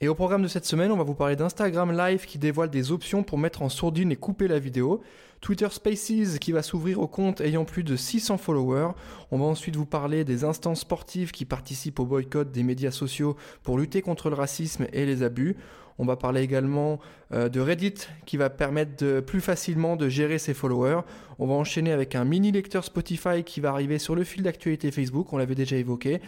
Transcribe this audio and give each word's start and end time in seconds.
et 0.00 0.08
au 0.08 0.14
programme 0.14 0.42
de 0.42 0.48
cette 0.48 0.64
semaine, 0.64 0.92
on 0.92 0.96
va 0.96 1.02
vous 1.02 1.14
parler 1.14 1.34
d'Instagram 1.34 1.90
Live 1.90 2.24
qui 2.24 2.38
dévoile 2.38 2.70
des 2.70 2.92
options 2.92 3.24
pour 3.24 3.36
mettre 3.36 3.62
en 3.62 3.68
sourdine 3.68 4.12
et 4.12 4.16
couper 4.16 4.46
la 4.46 4.60
vidéo, 4.60 5.00
Twitter 5.40 5.66
Spaces 5.70 6.38
qui 6.38 6.52
va 6.52 6.62
s'ouvrir 6.62 7.00
aux 7.00 7.08
comptes 7.08 7.40
ayant 7.40 7.64
plus 7.64 7.82
de 7.82 7.96
600 7.96 8.38
followers, 8.38 8.92
on 9.32 9.38
va 9.38 9.44
ensuite 9.44 9.74
vous 9.74 9.86
parler 9.86 10.24
des 10.24 10.44
instances 10.44 10.80
sportives 10.80 11.32
qui 11.32 11.44
participent 11.44 11.98
au 11.98 12.06
boycott 12.06 12.52
des 12.52 12.62
médias 12.62 12.92
sociaux 12.92 13.36
pour 13.64 13.76
lutter 13.76 14.00
contre 14.00 14.30
le 14.30 14.36
racisme 14.36 14.86
et 14.92 15.04
les 15.04 15.24
abus, 15.24 15.56
on 15.98 16.04
va 16.04 16.16
parler 16.16 16.42
également 16.42 17.00
euh, 17.32 17.48
de 17.48 17.60
Reddit 17.60 17.94
qui 18.24 18.36
va 18.36 18.50
permettre 18.50 19.20
plus 19.20 19.40
facilement 19.40 19.96
de 19.96 20.08
gérer 20.08 20.38
ses 20.38 20.54
followers. 20.54 21.00
On 21.40 21.48
va 21.48 21.54
enchaîner 21.54 21.90
avec 21.90 22.14
un 22.14 22.24
mini 22.24 22.52
lecteur 22.52 22.84
Spotify 22.84 23.42
qui 23.44 23.60
va 23.60 23.70
arriver 23.70 23.98
sur 23.98 24.14
le 24.14 24.22
fil 24.22 24.44
d'actualité 24.44 24.92
Facebook, 24.92 25.32
on 25.32 25.38
l'avait 25.38 25.56
déjà 25.56 25.76
évoqué. 25.76 26.20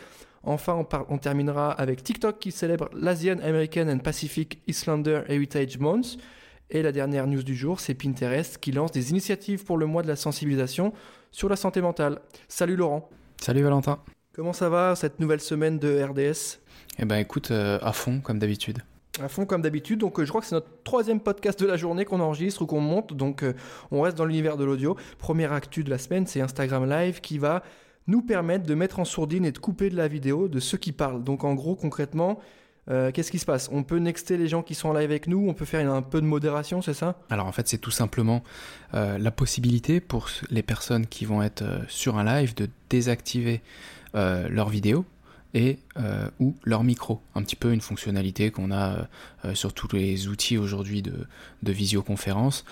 Enfin, 0.43 0.87
on, 1.11 1.19
terminera 1.19 1.71
avec 1.71 2.03
TikTok 2.03 2.39
qui 2.39 2.51
célèbre 2.51 2.89
l'Asian 2.95 3.39
American 3.41 3.89
and 3.89 3.99
Pacific 3.99 4.63
Islander 4.67 5.23
Heritage 5.29 5.79
Month. 5.79 6.17
Et 6.71 6.83
la 6.83 6.93
dernière 6.93 7.27
news 7.27 7.43
du 7.43 7.55
jour, 7.55 7.79
c'est 7.79 7.95
Pinterest 7.95 8.57
qui 8.59 8.73
lance 8.73 8.91
des 8.93 9.11
initiatives 9.11 9.65
pour 9.65 9.77
le 9.77 9.85
mois 9.87 10.03
de 10.03 10.09
la 10.09 10.17
sensibilisation 10.17 10.95
sur 11.31 11.49
la 11.49 11.57
santé 11.57 11.83
mentale. 11.83 12.21
Salut 12.49 12.77
Laurent. 12.77 13.11
Salut 13.39 13.63
Valentin. 13.63 13.99
Comment 14.33 14.53
ça 14.55 14.71
va 14.71 14.95
cette 14.97 15.21
nouvelle 15.21 15.41
semaine 15.41 15.79
de 15.79 16.03
RDS 16.03 16.61
Eh 16.99 17.05
ben 17.05 17.17
écoute, 17.17 17.51
euh, 17.51 17.79
à 17.83 17.93
fond 17.93 18.21
comme 18.21 18.39
d'habitude. 18.39 18.79
À 19.21 19.29
fond 19.29 19.45
comme 19.45 19.61
d'habitude, 19.61 19.99
donc 19.99 20.19
euh, 20.19 20.25
je 20.25 20.29
crois 20.31 20.41
que 20.41 20.47
c'est 20.47 20.55
notre 20.55 20.83
troisième 20.85 21.21
podcast 21.21 21.61
de 21.61 21.67
la 21.67 21.77
journée 21.77 22.05
qu'on 22.07 22.21
enregistre 22.21 22.63
ou 22.63 22.67
qu'on 22.67 22.81
monte, 22.81 23.13
donc 23.13 23.43
euh, 23.43 23.53
on 23.91 24.01
reste 24.01 24.17
dans 24.17 24.25
l'univers 24.25 24.57
de 24.57 24.65
l'audio. 24.65 24.97
Première 25.19 25.53
actu 25.53 25.85
de 25.85 25.91
la 25.91 25.99
semaine, 25.99 26.27
c'est 26.27 26.41
Instagram 26.41 26.89
Live 26.89 27.21
qui 27.21 27.39
va 27.39 27.63
nous 28.11 28.23
permettre 28.23 28.67
de 28.67 28.75
mettre 28.75 28.99
en 28.99 29.05
sourdine 29.05 29.45
et 29.45 29.53
de 29.53 29.59
couper 29.59 29.89
de 29.89 29.97
la 29.97 30.09
vidéo 30.09 30.49
de 30.49 30.61
ceux 30.61 30.79
qui 30.79 30.93
parlent. 30.93 31.23
Donc 31.23 31.45
en 31.45 31.55
gros, 31.55 31.77
concrètement, 31.77 32.41
euh, 32.91 33.13
qu'est-ce 33.13 33.31
qui 33.31 33.39
se 33.39 33.47
passe? 33.47 33.69
On 33.73 33.85
peut 33.85 33.99
nexter 33.99 34.37
les 34.37 34.49
gens 34.49 34.63
qui 34.63 34.75
sont 34.75 34.89
en 34.89 34.93
live 34.93 35.11
avec 35.11 35.29
nous, 35.29 35.49
on 35.49 35.55
peut 35.55 35.65
faire 35.65 35.89
un 35.91 36.03
peu 36.03 36.21
de 36.21 36.27
modération, 36.27 36.83
c'est 36.83 36.95
ça? 36.95 37.21
Alors 37.31 37.47
en 37.47 37.53
fait, 37.53 37.69
c'est 37.69 37.79
tout 37.79 37.93
simplement 37.93 38.43
euh, 38.95 39.17
la 39.17 39.31
possibilité 39.31 40.01
pour 40.01 40.29
les 40.51 40.63
personnes 40.63 41.07
qui 41.07 41.25
vont 41.25 41.41
être 41.43 41.63
euh, 41.63 41.79
sur 41.87 42.19
un 42.19 42.25
live 42.25 42.55
de 42.55 42.69
désactiver 42.91 43.63
leur 44.13 44.71
vidéo 44.71 45.05
et 45.55 45.79
ou 46.41 46.57
leur 46.65 46.83
micro. 46.83 47.21
Un 47.37 47.45
petit 47.45 47.55
peu 47.55 47.73
une 47.73 47.81
fonctionnalité 47.81 48.51
qu'on 48.51 48.73
a 48.73 49.07
sur 49.55 49.73
tous 49.73 49.95
les 49.95 50.27
outils 50.27 50.59
aujourd'hui 50.59 51.01
de 51.01 51.73
visioconférence 51.73 52.65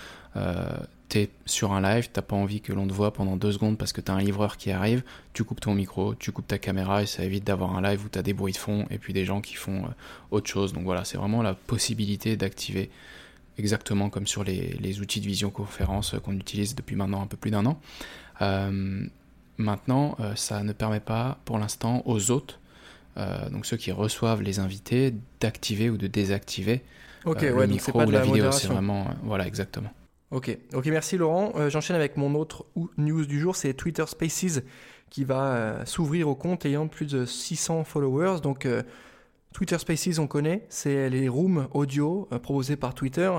t'es 1.09 1.31
sur 1.47 1.73
un 1.73 1.81
live, 1.81 2.11
t'as 2.13 2.23
pas 2.23 2.37
envie 2.37 2.61
que 2.61 2.73
l'on 2.73 2.87
te 2.87 2.93
voit 2.93 3.13
pendant 3.13 3.37
deux 3.37 3.53
secondes 3.53 3.79
parce 3.79 3.93
que 3.93 4.01
t'as 4.01 4.13
un 4.13 4.21
livreur 4.21 4.57
qui 4.57 4.71
arrive, 4.71 5.03
tu 5.33 5.43
coupes 5.43 5.61
ton 5.61 5.75
micro, 5.75 6.15
tu 6.15 6.33
coupes 6.33 6.47
ta 6.47 6.59
caméra 6.59 7.03
et 7.03 7.07
ça 7.07 7.25
évite 7.25 7.45
d'avoir 7.45 7.77
un 7.77 7.83
live 7.83 8.05
où 8.05 8.09
t'as 8.09 8.23
des 8.23 8.35
bruits 8.35 8.53
de 8.53 8.59
fond 8.59 8.87
et 8.91 8.99
puis 8.99 9.13
des 9.13 9.25
gens 9.25 9.41
qui 9.41 9.55
font 9.55 9.85
euh, 9.85 9.89
autre 10.31 10.49
chose. 10.49 10.73
Donc 10.73 10.85
voilà, 10.85 11.05
c'est 11.05 11.17
vraiment 11.17 11.43
la 11.43 11.55
possibilité 11.55 12.37
d'activer 12.37 12.91
exactement 13.57 14.11
comme 14.11 14.27
sur 14.27 14.45
les, 14.45 15.01
outils 15.01 15.21
de 15.21 15.27
visioconférence 15.27 16.15
qu'on 16.23 16.37
utilise 16.37 16.75
depuis 16.75 16.95
maintenant 16.95 17.23
un 17.23 17.27
peu 17.27 17.37
plus 17.37 17.51
d'un 17.51 17.65
an. 17.67 17.81
Euh, 18.43 19.05
maintenant, 19.57 20.17
euh, 20.21 20.37
ça 20.37 20.63
ne 20.63 20.73
permet 20.73 21.01
pas 21.01 21.39
pour 21.45 21.59
l'instant 21.59 22.03
aux 22.07 22.31
hôtes, 22.31 22.61
donc 23.51 23.67
ceux 23.67 23.77
qui 23.77 23.91
reçoivent 23.91 24.43
les 24.43 24.61
invités, 24.61 25.13
d'activer 25.41 25.91
ou 25.91 25.97
de 25.97 26.07
désactiver 26.07 26.85
le 27.25 27.67
micro 27.67 28.01
ou 28.01 28.11
la 28.13 28.21
vidéo. 28.21 28.53
C'est 28.53 28.69
vraiment, 28.69 29.09
voilà, 29.25 29.45
exactement. 29.45 29.91
Ok, 30.31 30.59
ok, 30.75 30.87
merci 30.89 31.17
Laurent. 31.17 31.53
Euh, 31.57 31.71
j'enchaîne 31.71 31.97
avec 31.97 32.19
mon 32.19 32.35
autre 32.35 32.67
news 32.99 33.25
du 33.25 33.41
jour, 33.41 33.57
c'est 33.57 33.73
Twitter 33.73 34.05
Spaces 34.07 34.61
qui 35.09 35.25
va 35.25 35.55
euh, 35.55 35.85
s'ouvrir 35.87 36.29
au 36.29 36.35
compte 36.35 36.67
ayant 36.67 36.87
plus 36.87 37.07
de 37.07 37.25
600 37.25 37.85
followers. 37.85 38.41
Donc 38.43 38.67
euh, 38.67 38.83
Twitter 39.55 39.79
Spaces, 39.79 40.19
on 40.19 40.27
connaît, 40.27 40.67
c'est 40.69 41.09
les 41.09 41.31
rooms 41.31 41.69
audio 41.73 42.29
proposés 42.43 42.77
par 42.77 42.95
Twitter. 42.95 43.33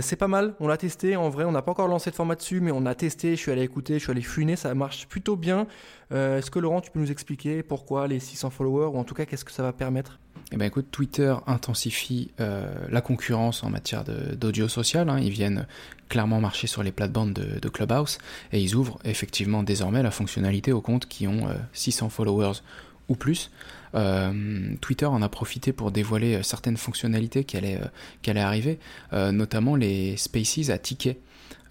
c'est 0.00 0.16
pas 0.16 0.26
mal, 0.26 0.54
on 0.58 0.68
l'a 0.68 0.78
testé, 0.78 1.16
en 1.16 1.28
vrai 1.28 1.44
on 1.44 1.52
n'a 1.52 1.60
pas 1.60 1.72
encore 1.72 1.86
lancé 1.86 2.10
de 2.10 2.16
format 2.16 2.34
dessus, 2.34 2.60
mais 2.60 2.72
on 2.72 2.86
a 2.86 2.94
testé, 2.94 3.36
je 3.36 3.40
suis 3.42 3.52
allé 3.52 3.62
écouter, 3.62 3.98
je 3.98 4.04
suis 4.04 4.10
allé 4.10 4.22
funer, 4.22 4.56
ça 4.56 4.74
marche 4.74 5.06
plutôt 5.06 5.36
bien. 5.36 5.66
Est-ce 6.10 6.50
que 6.50 6.58
Laurent, 6.58 6.80
tu 6.80 6.90
peux 6.90 6.98
nous 6.98 7.12
expliquer 7.12 7.62
pourquoi 7.62 8.08
les 8.08 8.18
600 8.18 8.50
followers, 8.50 8.86
ou 8.86 8.98
en 8.98 9.04
tout 9.04 9.14
cas 9.14 9.26
qu'est-ce 9.26 9.44
que 9.44 9.52
ça 9.52 9.62
va 9.62 9.74
permettre? 9.74 10.18
Eh 10.52 10.56
ben 10.56 10.70
Twitter 10.70 11.34
intensifie 11.46 12.30
euh, 12.40 12.72
la 12.88 13.00
concurrence 13.00 13.64
en 13.64 13.70
matière 13.70 14.04
d'audio 14.04 14.68
social. 14.68 15.08
Hein. 15.08 15.18
Ils 15.18 15.30
viennent 15.30 15.66
clairement 16.08 16.40
marcher 16.40 16.68
sur 16.68 16.84
les 16.84 16.92
plates-bandes 16.92 17.32
de, 17.32 17.68
Clubhouse 17.68 18.18
et 18.52 18.60
ils 18.60 18.76
ouvrent 18.76 18.98
effectivement 19.04 19.64
désormais 19.64 20.04
la 20.04 20.12
fonctionnalité 20.12 20.72
aux 20.72 20.80
comptes 20.80 21.06
qui 21.06 21.26
ont 21.26 21.48
600 21.72 22.06
euh, 22.06 22.08
followers 22.10 22.60
ou 23.08 23.16
plus. 23.16 23.50
Euh, 23.96 24.74
Twitter 24.80 25.06
en 25.06 25.20
a 25.20 25.28
profité 25.28 25.72
pour 25.72 25.90
dévoiler 25.90 26.42
certaines 26.44 26.76
fonctionnalités 26.76 27.42
qui 27.42 27.56
allaient, 27.56 27.80
qui 28.22 28.30
allaient 28.30 28.40
arriver, 28.40 28.78
notamment 29.12 29.74
les 29.74 30.16
spaces 30.16 30.70
à 30.70 30.78
tickets. 30.78 31.18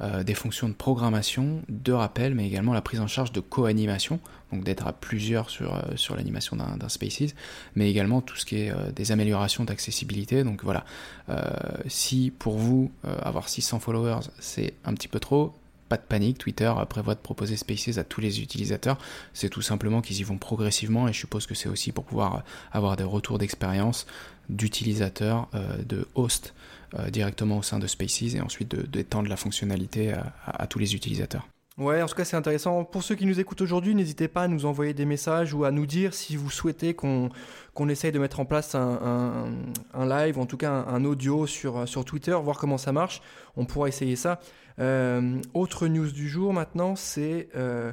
Euh, 0.01 0.23
des 0.23 0.33
fonctions 0.33 0.67
de 0.67 0.73
programmation, 0.73 1.61
de 1.69 1.93
rappel, 1.93 2.35
mais 2.35 2.45
également 2.45 2.73
la 2.73 2.81
prise 2.81 2.99
en 2.99 3.07
charge 3.07 3.31
de 3.31 3.39
co-animation, 3.39 4.19
donc 4.51 4.65
d'être 4.65 4.87
à 4.87 4.91
plusieurs 4.91 5.49
sur, 5.49 5.73
euh, 5.73 5.81
sur 5.95 6.17
l'animation 6.17 6.57
d'un 6.57 6.89
Spaces, 6.89 7.33
mais 7.75 7.89
également 7.89 8.19
tout 8.19 8.35
ce 8.35 8.45
qui 8.45 8.57
est 8.57 8.71
euh, 8.71 8.91
des 8.91 9.13
améliorations 9.13 9.63
d'accessibilité. 9.63 10.43
Donc 10.43 10.63
voilà, 10.63 10.83
si 11.87 12.31
pour 12.37 12.57
vous 12.57 12.91
avoir 13.03 13.49
600 13.49 13.79
followers 13.79 14.27
c'est 14.39 14.73
un 14.83 14.93
petit 14.93 15.07
peu 15.07 15.19
trop, 15.19 15.53
pas 15.89 15.97
de 15.97 16.03
panique, 16.03 16.37
Twitter 16.37 16.71
prévoit 16.89 17.15
de 17.15 17.19
proposer 17.19 17.55
Spaces 17.55 17.97
à 17.97 18.03
tous 18.03 18.21
les 18.21 18.41
utilisateurs. 18.41 18.97
C'est 19.33 19.49
tout 19.49 19.61
simplement 19.61 20.01
qu'ils 20.01 20.19
y 20.19 20.23
vont 20.23 20.37
progressivement 20.37 21.07
et 21.07 21.13
je 21.13 21.19
suppose 21.19 21.47
que 21.47 21.55
c'est 21.55 21.69
aussi 21.69 21.91
pour 21.91 22.03
pouvoir 22.03 22.43
avoir 22.71 22.95
des 22.95 23.03
retours 23.03 23.37
d'expérience 23.37 24.05
d'utilisateurs, 24.49 25.47
de 25.87 26.07
hosts 26.15 26.53
directement 27.11 27.57
au 27.57 27.61
sein 27.61 27.79
de 27.79 27.87
Spaces 27.87 28.35
et 28.35 28.41
ensuite 28.41 28.75
d'étendre 28.89 29.29
la 29.29 29.37
fonctionnalité 29.37 30.13
à, 30.45 30.67
tous 30.67 30.79
les 30.79 30.95
utilisateurs. 30.95 31.47
Ouais, 31.77 32.01
en 32.01 32.05
tout 32.05 32.15
cas, 32.15 32.23
c'est 32.23 32.37
intéressant. 32.37 32.85
Pour 32.85 33.03
ceux 33.03 33.15
qui 33.15 33.25
nous 33.25 33.41
écoutent 33.41 33.59
aujourd'hui, 33.59 33.95
n'hésitez 33.95 34.29
pas 34.29 34.43
à 34.43 34.47
nous 34.47 34.65
envoyer 34.65 34.93
des 34.93 35.03
messages 35.03 35.53
ou 35.53 35.65
à 35.65 35.71
nous 35.71 35.85
dire 35.85 36.13
si 36.13 36.37
vous 36.37 36.49
souhaitez 36.49 36.93
qu'on 36.93 37.29
qu'on 37.73 37.89
essaye 37.89 38.13
de 38.13 38.19
mettre 38.19 38.39
en 38.39 38.45
place 38.45 38.75
un, 38.75 39.51
un, 39.93 40.05
live, 40.07 40.37
ou 40.37 40.41
en 40.41 40.45
tout 40.45 40.55
cas 40.55 40.71
un, 40.71 41.03
audio 41.03 41.45
sur, 41.45 41.85
sur 41.85 42.05
Twitter, 42.05 42.31
voir 42.41 42.57
comment 42.57 42.77
ça 42.77 42.93
marche. 42.93 43.21
On 43.57 43.65
pourra 43.65 43.89
essayer 43.89 44.15
ça. 44.15 44.39
Euh, 44.79 45.41
autre 45.53 45.87
news 45.87 46.09
du 46.09 46.29
jour 46.29 46.53
maintenant, 46.53 46.95
c'est 46.95 47.49
euh, 47.57 47.91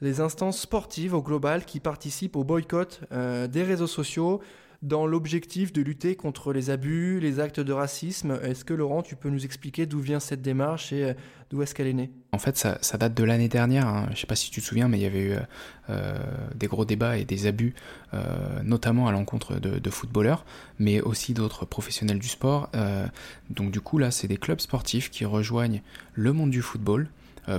les 0.00 0.20
instances 0.20 0.60
sportives 0.60 1.14
au 1.14 1.22
global 1.22 1.64
qui 1.64 1.78
participent 1.78 2.34
au 2.34 2.42
boycott 2.42 3.02
des 3.12 3.62
réseaux 3.62 3.86
sociaux 3.86 4.40
dans 4.84 5.06
l'objectif 5.06 5.72
de 5.72 5.80
lutter 5.80 6.14
contre 6.14 6.52
les 6.52 6.68
abus, 6.68 7.18
les 7.18 7.40
actes 7.40 7.58
de 7.58 7.72
racisme. 7.72 8.38
Est-ce 8.42 8.66
que 8.66 8.74
Laurent, 8.74 9.02
tu 9.02 9.16
peux 9.16 9.30
nous 9.30 9.44
expliquer 9.44 9.86
d'où 9.86 9.98
vient 9.98 10.20
cette 10.20 10.42
démarche 10.42 10.92
et 10.92 11.04
euh, 11.04 11.14
d'où 11.50 11.62
est-ce 11.62 11.74
qu'elle 11.74 11.86
est 11.86 11.94
née? 11.94 12.10
En 12.32 12.38
fait, 12.38 12.56
ça, 12.58 12.98
date 12.98 13.14
de 13.14 13.24
l'année 13.24 13.48
dernière. 13.48 13.86
Hein. 13.86 14.04
Je 14.08 14.12
ne 14.12 14.16
sais 14.16 14.26
pas 14.26 14.36
si 14.36 14.50
tu 14.50 14.60
te 14.60 14.66
souviens, 14.66 14.86
mais 14.86 14.98
il 14.98 15.02
y 15.02 15.06
avait 15.06 15.22
eu 15.22 15.32
euh, 15.32 15.40
euh, 15.88 16.18
des 16.54 16.66
gros 16.66 16.84
débats 16.84 17.16
et 17.16 17.24
des 17.24 17.46
abus, 17.46 17.74
notamment 18.62 19.08
à 19.08 19.12
l'encontre 19.12 19.58
de, 19.58 19.78
de, 19.78 19.90
footballeurs, 19.90 20.44
mais 20.78 21.00
aussi 21.00 21.32
d'autres 21.32 21.64
professionnels 21.64 22.18
du 22.18 22.28
sport. 22.28 22.70
donc 23.50 23.72
du 23.72 23.80
coup, 23.80 23.98
là, 23.98 24.10
c'est 24.10 24.28
des 24.28 24.36
clubs 24.36 24.60
sportifs 24.60 25.10
qui 25.10 25.24
rejoignent 25.24 25.82
le 26.12 26.32
monde 26.32 26.50
du 26.50 26.62
football 26.62 27.08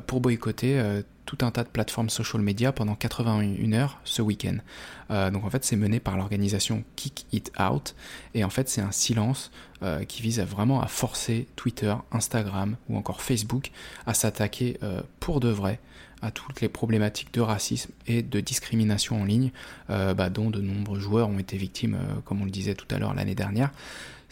pour 0.07 0.21
boycotter 0.21 1.03
tout 1.25 1.37
un 1.41 1.51
tas 1.51 1.63
de 1.63 1.69
plateformes 1.69 2.09
social 2.09 2.41
media 2.41 2.71
pendant 2.71 2.95
81 2.95 3.73
heures 3.73 3.99
ce 4.03 4.21
week-end. 4.21 4.57
Euh, 5.11 5.31
donc 5.31 5.43
en 5.43 5.49
fait 5.49 5.63
c'est 5.63 5.75
mené 5.75 5.99
par 5.99 6.17
l'organisation 6.17 6.83
Kick 6.95 7.25
It 7.31 7.51
Out 7.59 7.95
et 8.33 8.43
en 8.43 8.49
fait 8.49 8.69
c'est 8.69 8.81
un 8.81 8.91
silence 8.91 9.51
euh, 9.83 10.03
qui 10.03 10.21
vise 10.21 10.39
à 10.39 10.45
vraiment 10.45 10.81
à 10.81 10.87
forcer 10.87 11.47
Twitter, 11.55 11.93
Instagram 12.11 12.77
ou 12.89 12.97
encore 12.97 13.21
Facebook 13.21 13.71
à 14.05 14.13
s'attaquer 14.13 14.77
euh, 14.83 15.01
pour 15.19 15.39
de 15.39 15.49
vrai 15.49 15.79
à 16.21 16.31
toutes 16.31 16.61
les 16.61 16.69
problématiques 16.69 17.33
de 17.33 17.41
racisme 17.41 17.91
et 18.07 18.23
de 18.23 18.39
discrimination 18.39 19.21
en 19.21 19.25
ligne 19.25 19.51
bah, 19.89 20.29
dont 20.29 20.49
de 20.49 20.59
nombreux 20.59 20.99
joueurs 20.99 21.29
ont 21.29 21.37
été 21.37 21.55
victimes 21.57 21.99
comme 22.23 22.41
on 22.41 22.45
le 22.45 22.51
disait 22.51 22.73
tout 22.73 22.87
à 22.89 22.97
l'heure 22.97 23.13
l'année 23.13 23.35
dernière. 23.35 23.69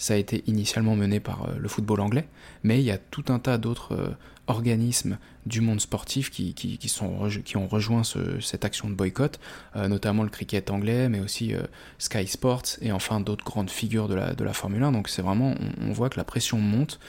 Ça 0.04 0.16
a 0.16 0.18
été 0.18 0.44
initialement 0.48 0.98
mené 0.98 1.22
par 1.22 1.48
le 1.58 1.68
football 1.70 2.02
anglais, 2.02 2.28
mais 2.64 2.80
il 2.80 2.84
y 2.84 2.92
a 2.92 2.98
tout 2.98 3.24
un 3.30 3.40
tas 3.40 3.58
d'autres 3.58 4.18
organismes 4.48 5.18
du 5.46 5.62
monde 5.62 5.80
sportif 5.80 6.30
qui, 6.30 6.54
qui, 6.54 6.90
sont, 6.90 7.30
qui 7.46 7.56
ont 7.56 7.68
rejoint 7.68 8.02
cette 8.42 8.66
action 8.66 8.90
de 8.90 8.96
boycott, 8.96 9.40
notamment 9.76 10.24
le 10.24 10.30
cricket 10.30 10.72
anglais, 10.72 11.08
mais 11.08 11.22
aussi 11.22 11.54
Sky 12.00 12.28
Sports 12.28 12.64
et 12.82 12.92
enfin 12.92 13.22
d'autres 13.22 13.46
grandes 13.46 13.70
figures 13.70 14.10
de 14.10 14.16
la, 14.16 14.34
de 14.34 14.44
la 14.44 14.52
Formule 14.52 14.84
1. 14.84 14.92
Donc 14.92 15.08
c'est 15.08 15.22
vraiment, 15.22 15.56
on, 15.80 15.94
voit 15.94 16.10
que 16.10 16.18
la 16.18 16.26
pression 16.26 16.58
monte 16.58 17.00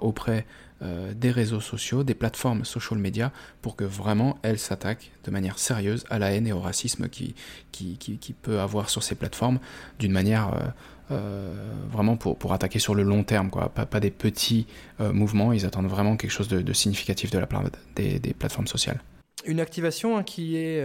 auprès 0.00 0.44
euh, 0.82 1.14
des 1.14 1.30
réseaux 1.30 1.60
sociaux, 1.60 2.02
des 2.04 2.14
plateformes 2.14 2.64
social 2.64 2.98
media, 2.98 3.32
pour 3.62 3.76
que 3.76 3.84
vraiment 3.84 4.38
elles 4.42 4.58
s'attaquent 4.58 5.12
de 5.24 5.30
manière 5.30 5.58
sérieuse 5.58 6.04
à 6.10 6.18
la 6.18 6.32
haine 6.32 6.46
et 6.46 6.52
au 6.52 6.60
racisme 6.60 7.08
qui, 7.08 7.34
qui, 7.70 8.34
peut 8.42 8.60
avoir 8.60 8.90
sur 8.90 9.02
ces 9.02 9.14
plateformes 9.14 9.60
d'une 9.98 10.12
manière 10.12 10.52
euh, 10.52 11.12
euh, 11.12 11.72
vraiment 11.92 12.16
pour, 12.16 12.52
attaquer 12.52 12.80
sur 12.80 12.94
le 12.94 13.02
long 13.02 13.22
terme, 13.22 13.50
quoi. 13.50 13.68
Pas, 13.68 14.00
des 14.00 14.10
petits 14.10 14.66
mouvements, 14.98 15.52
ils 15.52 15.64
attendent 15.64 15.88
vraiment 15.88 16.16
quelque 16.16 16.32
chose 16.32 16.48
de, 16.48 16.72
significatif 16.72 17.30
de 17.30 17.38
la 17.38 17.46
part 17.46 17.62
des, 17.94 18.18
des 18.18 18.34
plateformes 18.34 18.66
sociales 18.66 19.00
une 19.46 19.60
activation 19.60 20.16
hein, 20.16 20.22
qui 20.22 20.56
est 20.56 20.82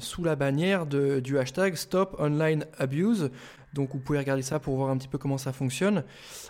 sous 0.00 0.24
la 0.24 0.36
bannière 0.36 0.86
du 0.86 1.38
hashtag 1.38 1.74
Stop 1.76 2.16
Online. 2.18 2.64
Donc 3.72 3.90
vous 3.92 3.98
pouvez 3.98 4.18
regarder 4.18 4.42
ça 4.42 4.58
pour 4.58 4.76
voir 4.76 4.90
un 4.90 4.96
petit 4.96 5.08
peu 5.08 5.18
comment 5.18 5.38
ça 5.38 5.52
fonctionne. 5.52 6.04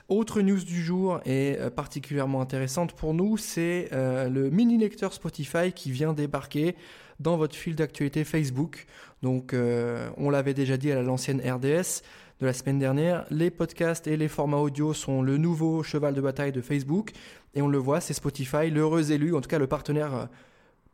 Autre 0.09 0.41
news 0.41 0.63
du 0.63 0.83
jour 0.83 1.21
et 1.25 1.57
euh, 1.59 1.71
particulièrement 1.71 2.41
intéressante 2.41 2.95
pour 2.95 3.15
nous, 3.15 3.37
c'est 3.37 3.89
euh, 3.93 4.29
le 4.29 4.51
mini 4.51 4.77
lecteur 4.77 5.13
Spotify 5.13 5.73
qui 5.73 5.93
vient 5.93 6.13
débarquer 6.13 6.75
dans 7.21 7.37
votre 7.37 7.55
fil 7.55 7.77
d'actualité 7.77 8.25
Facebook. 8.25 8.87
Donc 9.23 9.55
euh, 9.55 10.11
on 10.17 10.31
l'avait 10.31 10.55
déjà 10.55 10.77
dit 10.77 10.91
à 10.91 11.01
l'ancienne 11.03 11.41
RDS 11.41 12.03
de 12.41 12.47
la 12.47 12.53
semaine 12.53 12.81
dernière, 12.81 13.25
les 13.31 13.51
podcasts 13.51 14.09
et 14.09 14.17
les 14.17 14.27
formats 14.27 14.57
audio 14.57 14.93
sont 14.93 15.23
le 15.23 15.37
nouveau 15.37 15.85
cheval 15.85 16.13
de 16.13 16.21
bataille 16.21 16.51
de 16.51 16.61
Facebook 16.61 17.13
et 17.55 17.63
on 17.63 17.69
le 17.69 17.79
voit, 17.79 18.01
c'est 18.01 18.15
Spotify, 18.15 18.69
l'heureux 18.69 19.13
élu, 19.13 19.33
en 19.37 19.41
tout 19.41 19.49
cas 19.49 19.61
le 19.61 19.69
partenaire 19.69 20.29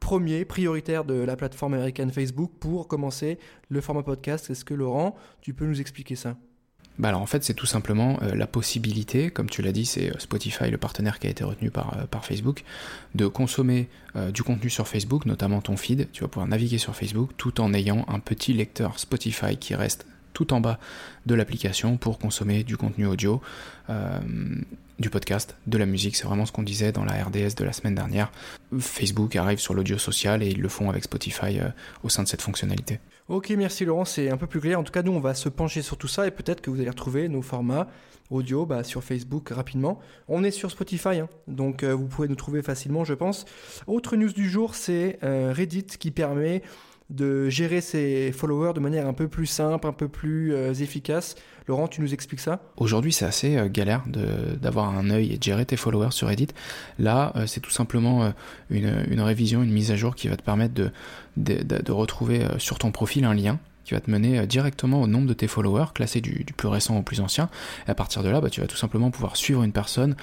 premier, 0.00 0.44
prioritaire 0.44 1.04
de 1.04 1.14
la 1.14 1.36
plateforme 1.36 1.74
américaine 1.74 2.10
Facebook 2.10 2.52
pour 2.60 2.88
commencer 2.88 3.38
le 3.68 3.80
format 3.80 4.02
podcast. 4.02 4.50
Est-ce 4.50 4.64
que 4.64 4.74
Laurent, 4.74 5.16
tu 5.40 5.54
peux 5.54 5.66
nous 5.66 5.80
expliquer 5.80 6.16
ça? 6.16 6.36
Bah 6.98 7.10
alors 7.10 7.20
en 7.20 7.26
fait 7.26 7.44
c'est 7.44 7.54
tout 7.54 7.66
simplement 7.66 8.18
euh, 8.22 8.34
la 8.34 8.48
possibilité, 8.48 9.30
comme 9.30 9.48
tu 9.48 9.62
l'as 9.62 9.70
dit, 9.70 9.86
c'est 9.86 10.10
euh, 10.10 10.18
Spotify 10.18 10.68
le 10.68 10.78
partenaire 10.78 11.20
qui 11.20 11.28
a 11.28 11.30
été 11.30 11.44
retenu 11.44 11.70
par, 11.70 11.96
euh, 11.96 12.06
par 12.06 12.24
Facebook, 12.24 12.64
de 13.14 13.26
consommer 13.26 13.88
du 14.34 14.42
contenu 14.42 14.68
sur 14.68 14.88
Facebook, 14.88 15.26
notamment 15.26 15.60
ton 15.60 15.76
feed. 15.76 16.08
Tu 16.12 16.22
vas 16.22 16.28
pouvoir 16.28 16.48
naviguer 16.48 16.78
sur 16.78 16.96
Facebook 16.96 17.30
tout 17.36 17.60
en 17.60 17.72
ayant 17.72 18.04
un 18.08 18.18
petit 18.18 18.52
lecteur 18.52 18.98
Spotify 18.98 19.56
qui 19.56 19.76
reste 19.76 20.06
tout 20.38 20.52
en 20.52 20.61
bas 20.61 20.79
de 21.26 21.35
l'application 21.35 21.96
pour 21.96 22.20
consommer 22.20 22.62
du 22.62 22.76
contenu 22.76 23.06
audio, 23.06 23.40
euh, 23.90 24.20
du 25.00 25.11
podcast, 25.11 25.56
de 25.67 25.76
la 25.76 25.85
musique. 25.85 26.14
C'est 26.14 26.29
vraiment 26.29 26.46
ce 26.46 26.52
qu'on 26.52 26.62
disait 26.62 26.93
dans 26.93 27.05
la 27.05 27.25
RDS 27.25 27.56
de 27.56 27.64
la 27.64 27.73
semaine 27.73 27.96
dernière. 27.96 28.31
Facebook 28.79 29.35
arrive 29.35 29.58
sur 29.58 29.75
l'audio 29.75 29.99
social 29.99 30.44
et 30.44 30.46
ils 30.50 30.61
le 30.61 30.69
font 30.69 30.90
avec 30.90 31.02
Spotify 31.02 31.58
euh, 31.58 31.70
au 32.05 32.08
sein 32.08 32.23
de 32.23 32.29
cette 32.29 32.43
fonctionnalité. 32.43 33.00
Ok, 33.29 33.50
merci 33.50 33.85
Laurent, 33.85 34.05
c'est 34.05 34.31
un 34.31 34.37
peu 34.37 34.46
plus 34.46 34.61
clair. 34.61 34.79
En 34.79 34.85
tout 34.85 34.93
cas, 34.93 35.02
nous, 35.02 35.11
on 35.11 35.19
va 35.19 35.35
se 35.35 35.49
pencher 35.49 35.82
sur 35.82 35.96
tout 35.96 36.06
ça 36.06 36.25
et 36.29 36.31
peut-être 36.31 36.61
que 36.61 36.70
vous 36.70 36.79
allez 36.81 36.88
retrouver 36.88 37.29
nos 37.29 37.43
formats 37.43 37.88
audio 38.31 38.64
bah, 38.64 38.84
sur 38.84 39.02
Facebook 39.02 39.49
rapidement. 39.49 39.99
On 40.29 40.44
est 40.44 40.52
sur 40.52 40.70
Spotify, 40.70 41.19
hein, 41.19 41.29
donc 41.49 41.82
euh, 41.82 41.93
vous 41.93 42.06
pouvez 42.06 42.29
nous 42.29 42.37
trouver 42.37 42.62
facilement, 42.62 43.02
je 43.05 43.14
pense. 43.14 43.44
Autre 43.88 44.14
news 44.14 44.32
du 44.32 44.49
jour, 44.49 44.76
c'est 44.76 45.19
Reddit 45.20 45.87
qui 45.99 46.12
permet 46.12 46.62
de 47.10 47.49
gérer 47.49 47.81
ses 47.81 48.32
followers 48.32 48.75
de 48.75 48.81
manière 48.81 49.06
un 49.06 49.14
peu 49.14 49.28
plus 49.28 49.46
simple, 49.46 49.87
un 49.87 49.93
peu 49.93 50.08
plus 50.08 50.55
euh, 50.55 50.75
efficace. 50.75 51.37
Laurent, 51.66 51.88
tu 51.88 52.02
nous 52.02 52.12
expliques 52.12 52.40
ça? 52.40 52.60
Aujourd'hui, 52.76 53.12
c'est 53.12 53.25
assez 53.25 53.56
euh, 53.56 53.69
galère 53.69 54.05
d'avoir 54.60 54.96
un 54.96 55.08
œil 55.10 55.32
et 55.32 55.38
de 55.38 55.43
gérer 55.43 55.64
tes 55.64 55.76
followers 55.76 56.10
sur 56.10 56.28
Reddit. 56.28 56.49
Là, 56.99 57.32
euh, 57.37 57.46
c'est 57.46 57.60
tout 57.60 57.70
simplement 57.70 58.32
une, 58.69 59.20
révision, 59.20 59.62
une 59.62 59.72
mise 59.72 59.90
à 59.90 59.96
jour 59.96 60.14
qui 60.14 60.28
va 60.28 60.37
te 60.37 60.43
permettre 60.43 60.75
de, 60.75 60.90
de, 61.37 61.93
retrouver 61.93 62.46
sur 62.58 62.78
ton 62.78 62.90
profil 62.90 63.25
un 63.25 63.34
lien 63.34 63.58
qui 63.84 63.94
va 63.94 64.00
te 64.00 64.10
mener 64.10 64.46
directement 64.46 65.00
au 65.00 65.06
nombre 65.06 65.26
de 65.26 65.32
tes 65.32 65.49
followers, 65.49 65.93
classé 65.94 66.20
du, 66.20 66.44
plus 66.56 66.69
récent 66.69 66.99
au 66.99 67.02
plus 67.02 67.20
ancien. 67.20 67.49
Et 67.87 67.90
à 67.90 67.94
partir 67.94 68.22
de 68.22 68.28
là, 68.28 68.40
bah, 68.43 68.50
tu 68.50 68.60
vas 68.60 68.66
tout 68.66 68.76
simplement 68.76 69.10
pouvoir 69.10 69.37
suivre 69.37 69.62
une 69.62 69.72
personne 69.72 70.14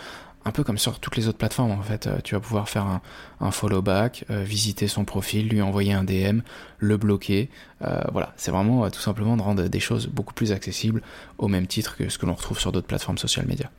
un 0.46 0.52
peu 0.52 0.64
comme 0.64 0.78
sur 0.78 1.00
toutes 1.00 1.18
les 1.18 1.28
autres 1.28 1.40
plateformes 1.40 1.72
en 1.72 1.82
fait. 1.82 2.08
Euh, 2.08 2.20
tu 2.24 2.36
vas 2.36 2.40
pouvoir 2.40 2.70
faire 2.70 3.02
un, 3.40 3.52
follow 3.52 3.82
back, 3.82 4.26
euh, 4.30 4.44
visiter 4.44 4.88
son 4.88 5.04
profil, 5.04 5.50
lui 5.50 5.62
envoyer 5.62 5.94
un 5.94 6.04
DM, 6.04 6.40
le 6.78 6.98
bloquer. 6.98 7.50
Euh, 7.82 8.02
voilà, 8.12 8.34
c'est 8.38 8.52
vraiment 8.52 8.90
tout 8.90 9.02
simplement 9.02 9.36
de 9.36 9.42
rendre 9.42 9.68
des 9.68 9.80
choses 9.80 10.08
beaucoup 10.08 10.34
plus 10.34 10.52
accessibles 10.52 11.02
au 11.38 11.48
même 11.48 11.68
titre 11.68 11.98
que 11.98 12.10
ce 12.10 12.18
que 12.18 12.26
l'on 12.26 12.36
retrouve 12.36 12.60
sur 12.60 12.72
d'autres 12.72 12.88
plateformes 12.88 13.18
social 13.18 13.46
médias. 13.48 13.70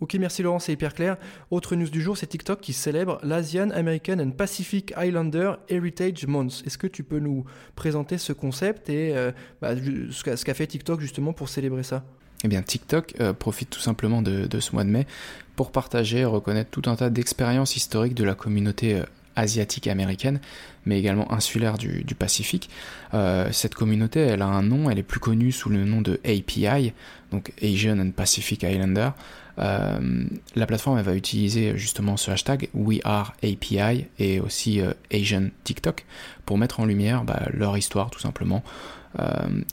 Ok, 0.00 0.14
merci 0.14 0.44
Laurent, 0.44 0.60
c'est 0.60 0.72
hyper 0.72 0.94
clair. 0.94 1.16
Autre 1.50 1.74
news 1.74 1.88
du 1.88 2.00
jour, 2.00 2.16
c'est 2.16 2.28
TikTok 2.28 2.60
qui 2.60 2.72
célèbre 2.72 3.18
l'Asian 3.24 3.70
American 3.70 4.20
and 4.20 4.30
Pacific 4.30 4.94
Islander 4.96 5.54
Heritage 5.68 6.24
Month. 6.28 6.62
Est-ce 6.64 6.78
que 6.78 6.86
tu 6.86 7.02
peux 7.02 7.18
nous 7.18 7.44
présenter 7.74 8.16
ce 8.16 8.32
concept 8.32 8.90
et 8.90 9.12
bah, 9.60 9.74
ce 9.74 10.44
qu'a 10.44 10.54
fait 10.54 10.68
TikTok 10.68 11.00
justement 11.00 11.32
pour 11.32 11.48
célébrer 11.48 11.82
ça? 11.82 12.04
Eh 12.44 12.48
bien, 12.48 12.62
TikTok 12.62 13.14
euh, 13.20 13.32
profite 13.32 13.70
tout 13.70 13.80
simplement 13.80 14.22
de, 14.22 14.60
ce 14.60 14.72
mois 14.72 14.84
de 14.84 14.90
mai 14.90 15.06
pour 15.56 15.72
partager 15.72 16.18
et 16.18 16.24
reconnaître 16.24 16.70
tout 16.70 16.88
un 16.88 16.94
tas 16.94 17.10
d'expériences 17.10 17.76
historiques 17.76 18.14
de 18.14 18.24
la 18.24 18.34
communauté 18.34 18.94
euh, 18.94 19.04
asiatique 19.34 19.86
américaine, 19.88 20.40
mais 20.84 20.98
également 20.98 21.32
insulaire 21.32 21.78
du, 21.78 22.04
Pacifique. 22.16 22.70
Euh, 23.14 23.48
cette 23.52 23.74
communauté, 23.74 24.20
elle 24.20 24.42
a 24.42 24.46
un 24.46 24.62
nom, 24.62 24.90
elle 24.90 24.98
est 24.98 25.04
plus 25.04 25.20
connue 25.20 25.52
sous 25.52 25.68
le 25.68 25.84
nom 25.84 26.00
de 26.00 26.20
API, 26.24 26.92
donc 27.30 27.52
Asian 27.62 27.98
and 28.00 28.10
Pacific 28.10 28.64
Islander. 28.64 29.10
la 29.56 30.66
plateforme 30.66 30.98
elle 30.98 31.04
va 31.04 31.14
utiliser 31.14 31.76
justement 31.76 32.16
ce 32.16 32.30
hashtag 32.30 32.68
WeAreAPI 32.74 34.06
et 34.18 34.40
aussi 34.40 34.80
Asian 35.12 35.48
TikTok 35.64 36.04
pour 36.46 36.58
mettre 36.58 36.80
en 36.80 36.84
lumière 36.84 37.24
bah, 37.24 37.42
leur 37.52 37.76
histoire 37.76 38.10
tout 38.10 38.20
simplement, 38.20 38.64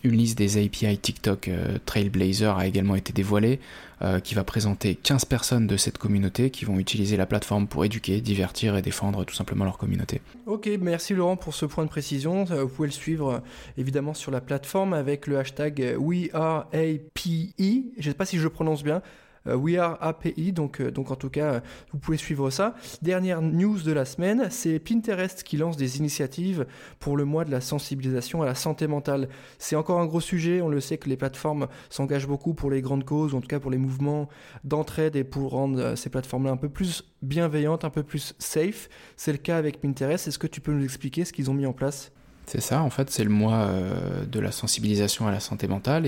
une 0.03 0.13
liste 0.13 0.37
des 0.37 0.63
API 0.63 0.97
TikTok 0.97 1.47
euh, 1.47 1.77
Trailblazer 1.85 2.57
a 2.57 2.67
également 2.67 2.95
été 2.95 3.13
dévoilée, 3.13 3.59
euh, 4.01 4.19
qui 4.19 4.35
va 4.35 4.43
présenter 4.43 4.95
15 4.95 5.25
personnes 5.25 5.67
de 5.67 5.77
cette 5.77 5.97
communauté 5.97 6.49
qui 6.49 6.65
vont 6.65 6.79
utiliser 6.79 7.15
la 7.17 7.25
plateforme 7.25 7.67
pour 7.67 7.85
éduquer, 7.85 8.21
divertir 8.21 8.75
et 8.75 8.81
défendre 8.81 9.23
tout 9.23 9.35
simplement 9.35 9.65
leur 9.65 9.77
communauté. 9.77 10.21
Ok, 10.45 10.69
merci 10.81 11.13
Laurent 11.13 11.37
pour 11.37 11.53
ce 11.53 11.65
point 11.65 11.83
de 11.85 11.89
précision. 11.89 12.43
Vous 12.43 12.67
pouvez 12.67 12.87
le 12.87 12.93
suivre 12.93 13.41
évidemment 13.77 14.13
sur 14.13 14.31
la 14.31 14.41
plateforme 14.41 14.93
avec 14.93 15.27
le 15.27 15.37
hashtag 15.37 15.95
WeAreAPI. 15.97 17.53
Je 17.97 17.99
ne 17.99 18.03
sais 18.03 18.13
pas 18.13 18.25
si 18.25 18.37
je 18.37 18.47
prononce 18.47 18.83
bien. 18.83 19.01
Euh, 19.47 19.55
We 19.55 19.77
Are 19.77 19.97
API, 20.01 20.51
donc, 20.51 20.81
euh, 20.81 20.91
donc 20.91 21.11
en 21.11 21.15
tout 21.15 21.29
cas, 21.29 21.61
vous 21.91 21.99
pouvez 21.99 22.17
suivre 22.17 22.49
ça. 22.49 22.75
Dernière 23.01 23.41
news 23.41 23.81
de 23.81 23.91
la 23.91 24.05
semaine, 24.05 24.47
c'est 24.49 24.79
Pinterest 24.79 25.43
qui 25.43 25.57
lance 25.57 25.77
des 25.77 25.97
initiatives 25.97 26.65
pour 26.99 27.17
le 27.17 27.25
mois 27.25 27.45
de 27.45 27.51
la 27.51 27.61
sensibilisation 27.61 28.41
à 28.41 28.45
la 28.45 28.55
santé 28.55 28.87
mentale. 28.87 29.29
C'est 29.57 29.75
encore 29.75 29.99
un 29.99 30.05
gros 30.05 30.21
sujet, 30.21 30.61
on 30.61 30.69
le 30.69 30.79
sait 30.79 30.97
que 30.97 31.09
les 31.09 31.17
plateformes 31.17 31.67
s'engagent 31.89 32.27
beaucoup 32.27 32.53
pour 32.53 32.71
les 32.71 32.81
grandes 32.81 33.05
causes, 33.05 33.33
ou 33.33 33.37
en 33.37 33.41
tout 33.41 33.47
cas 33.47 33.59
pour 33.59 33.71
les 33.71 33.77
mouvements 33.77 34.29
d'entraide 34.63 35.15
et 35.15 35.23
pour 35.23 35.51
rendre 35.51 35.79
euh, 35.79 35.95
ces 35.95 36.09
plateformes-là 36.09 36.51
un 36.51 36.57
peu 36.57 36.69
plus 36.69 37.03
bienveillantes, 37.21 37.85
un 37.85 37.89
peu 37.89 38.03
plus 38.03 38.35
safe. 38.39 38.89
C'est 39.15 39.31
le 39.31 39.37
cas 39.37 39.57
avec 39.57 39.81
Pinterest. 39.81 40.27
Est-ce 40.27 40.39
que 40.39 40.47
tu 40.47 40.61
peux 40.61 40.73
nous 40.73 40.83
expliquer 40.83 41.25
ce 41.25 41.33
qu'ils 41.33 41.49
ont 41.49 41.53
mis 41.53 41.65
en 41.65 41.73
place? 41.73 42.11
C'est 42.47 42.61
ça, 42.61 42.83
en 42.83 42.89
fait, 42.89 43.09
c'est 43.09 43.23
le 43.23 43.29
mois 43.29 43.55
euh, 43.55 44.23
de 44.25 44.39
la 44.39 44.51
sensibilisation 44.51 45.27
à 45.27 45.31
la 45.31 45.39
santé 45.39 45.67
mentale. 45.67 46.05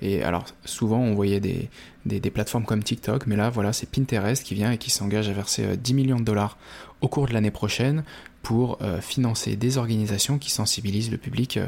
Et, 0.00 0.22
alors, 0.22 0.44
souvent, 0.64 0.98
on 0.98 1.14
voyait 1.14 1.40
des, 1.40 2.30
plateformes 2.30 2.64
comme 2.64 2.82
TikTok, 2.82 3.26
mais 3.26 3.36
là, 3.36 3.50
voilà, 3.50 3.72
c'est 3.72 3.90
Pinterest 3.90 4.44
qui 4.44 4.54
vient 4.54 4.70
et 4.70 4.78
qui 4.78 4.90
s'engage 4.90 5.28
à 5.28 5.32
verser 5.32 5.76
10 5.76 5.92
euh, 5.92 5.96
millions 5.96 6.20
de 6.20 6.24
dollars 6.24 6.56
au 7.00 7.08
cours 7.08 7.26
de 7.26 7.32
l'année 7.32 7.50
prochaine 7.50 8.04
pour 8.42 8.78
euh, 8.80 9.00
financer 9.00 9.56
des 9.56 9.76
organisations 9.76 10.38
qui 10.38 10.50
sensibilisent 10.50 11.10
le 11.10 11.18
public 11.18 11.58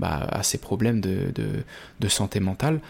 bah, 0.00 0.26
à 0.30 0.42
ces 0.42 0.58
problèmes 0.58 1.00
de, 1.00 1.32
de, 1.34 1.64
de 2.00 2.08
santé 2.08 2.40
mentale. 2.40 2.80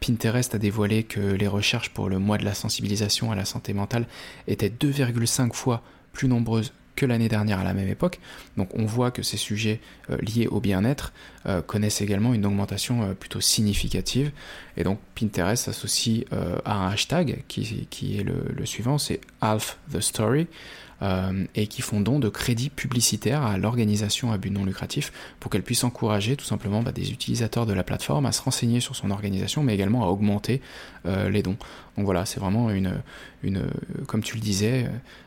Pinterest 0.00 0.54
a 0.54 0.58
dévoilé 0.58 1.04
que 1.04 1.20
les 1.20 1.46
recherches 1.46 1.90
pour 1.90 2.08
le 2.08 2.18
mois 2.18 2.38
de 2.38 2.44
la 2.44 2.54
sensibilisation 2.54 3.30
à 3.30 3.36
la 3.36 3.44
santé 3.44 3.72
mentale 3.72 4.06
étaient 4.48 4.68
2,5 4.68 5.52
fois 5.52 5.82
plus 6.12 6.26
nombreuses 6.26 6.72
que 6.96 7.06
l'année 7.06 7.28
dernière 7.28 7.60
à 7.60 7.64
la 7.64 7.74
même 7.74 7.88
époque. 7.88 8.20
Donc 8.56 8.68
on 8.74 8.84
voit 8.84 9.10
que 9.10 9.22
ces 9.22 9.36
sujets 9.36 9.80
euh, 10.10 10.16
liés 10.18 10.46
au 10.46 10.60
bien-être 10.60 11.12
euh, 11.46 11.62
connaissent 11.62 12.00
également 12.00 12.34
une 12.34 12.46
augmentation 12.46 13.02
euh, 13.02 13.14
plutôt 13.14 13.40
significative. 13.40 14.30
Et 14.76 14.84
donc 14.84 14.98
Pinterest 15.14 15.64
s'associe 15.64 16.24
à 16.64 16.74
un 16.74 16.90
hashtag 16.90 17.44
qui, 17.46 18.18
est 18.18 18.24
le 18.24 18.66
suivant, 18.66 18.98
c'est 18.98 19.20
Half 19.40 19.78
the 19.92 20.00
Story. 20.00 20.48
Euh, 21.04 21.44
et 21.54 21.66
qui 21.66 21.82
font 21.82 22.00
don 22.00 22.18
de 22.18 22.30
crédits 22.30 22.70
publicitaires 22.70 23.42
à 23.42 23.58
l'organisation 23.58 24.32
à 24.32 24.38
but 24.38 24.50
non 24.50 24.64
lucratif 24.64 25.12
pour 25.38 25.50
qu'elle 25.50 25.62
puisse 25.62 25.84
encourager 25.84 26.34
tout 26.34 26.46
simplement 26.46 26.82
bah, 26.82 26.92
des 26.92 27.12
utilisateurs 27.12 27.66
de 27.66 27.74
la 27.74 27.84
plateforme 27.84 28.24
à 28.24 28.32
se 28.32 28.40
renseigner 28.40 28.80
sur 28.80 28.96
son 28.96 29.10
organisation, 29.10 29.62
mais 29.62 29.74
également 29.74 30.04
à 30.04 30.06
augmenter 30.06 30.62
euh, 31.04 31.28
les 31.28 31.42
dons. 31.42 31.58
Donc 31.98 32.06
voilà, 32.06 32.24
c'est 32.24 32.40
vraiment 32.40 32.70
une, 32.70 33.02
une, 33.42 33.64
comme 34.06 34.22
tu 34.22 34.36
le 34.36 34.40
disais, 34.40 34.86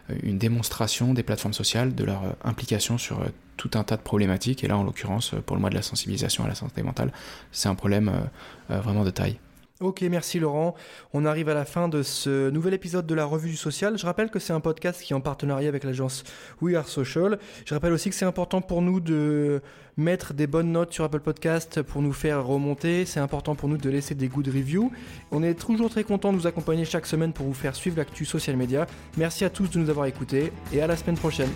euh, 0.09 0.15
une 0.23 0.39
démonstration 0.39 1.13
des 1.13 1.21
plateformes 1.21 1.53
sociales 1.53 1.93
de 1.93 2.03
leur 2.03 2.35
implication 2.43 2.97
sur 2.97 3.19
tout 3.55 3.71
un 3.75 3.83
tas 3.83 3.97
de 3.97 4.01
problématiques. 4.01 4.63
Et 4.63 4.67
là, 4.67 4.77
en 4.77 4.83
l'occurrence, 4.83 5.35
pour 5.45 5.55
le 5.55 5.61
mois 5.61 5.69
de 5.69 5.75
la 5.75 5.83
sensibilisation 5.83 6.43
à 6.43 6.47
la 6.47 6.55
santé 6.55 6.81
mentale, 6.81 7.11
c'est 7.51 7.69
un 7.69 7.75
problème 7.75 8.11
vraiment 8.69 9.03
de 9.03 9.11
taille. 9.11 9.37
Ok, 9.79 10.01
merci 10.09 10.39
Laurent. 10.39 10.73
On 11.13 11.23
arrive 11.23 11.49
à 11.49 11.53
la 11.53 11.63
fin 11.63 11.87
de 11.87 12.01
ce 12.01 12.49
nouvel 12.49 12.73
épisode 12.73 13.05
de 13.05 13.13
la 13.13 13.25
Revue 13.25 13.49
du 13.49 13.55
Social. 13.55 13.95
Je 13.95 14.07
rappelle 14.07 14.31
que 14.31 14.39
c'est 14.39 14.51
un 14.53 14.59
podcast 14.59 15.03
qui 15.03 15.13
est 15.13 15.15
en 15.15 15.21
partenariat 15.21 15.69
avec 15.69 15.83
l'agence 15.83 16.23
We 16.61 16.75
Are 16.75 16.87
Social. 16.87 17.37
Je 17.63 17.75
rappelle 17.75 17.93
aussi 17.93 18.09
que 18.09 18.15
c'est 18.15 18.25
important 18.25 18.61
pour 18.61 18.81
nous 18.81 18.99
de 18.99 19.61
mettre 19.95 20.33
des 20.33 20.47
bonnes 20.47 20.71
notes 20.71 20.93
sur 20.93 21.03
Apple 21.03 21.19
Podcast 21.19 21.83
pour 21.83 22.01
nous 22.01 22.13
faire 22.13 22.43
remonter. 22.43 23.05
C'est 23.05 23.19
important 23.19 23.53
pour 23.53 23.69
nous 23.69 23.77
de 23.77 23.89
laisser 23.91 24.15
des 24.15 24.29
good 24.29 24.47
reviews. 24.47 24.91
On 25.29 25.43
est 25.43 25.53
toujours 25.53 25.91
très 25.91 26.03
content 26.03 26.33
de 26.33 26.39
vous 26.39 26.47
accompagner 26.47 26.83
chaque 26.83 27.05
semaine 27.05 27.31
pour 27.31 27.45
vous 27.45 27.53
faire 27.53 27.75
suivre 27.75 27.97
l'actu 27.97 28.25
social 28.25 28.57
media. 28.57 28.87
Merci 29.15 29.45
à 29.45 29.51
tous 29.51 29.69
de 29.69 29.77
nous 29.77 29.91
avoir 29.91 30.07
écoutés 30.07 30.51
et 30.73 30.81
à 30.81 30.87
la 30.87 30.97
semaine 30.97 31.17
prochaine. 31.17 31.49